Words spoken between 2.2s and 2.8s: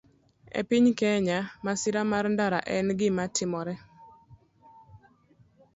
ndara